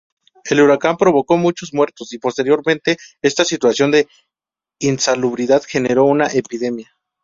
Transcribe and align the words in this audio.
El 0.49 0.59
huracán 0.61 0.97
provocó 0.97 1.37
muchos 1.37 1.75
muertos 1.75 2.11
y, 2.13 2.17
posteriormente, 2.17 2.97
esta 3.21 3.45
situación 3.45 3.91
de 3.91 4.07
insalubridad 4.79 5.61
generó 5.67 6.05
una 6.05 6.25
epidemia. 6.25 6.97